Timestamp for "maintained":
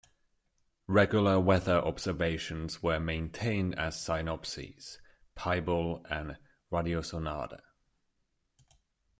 2.99-3.77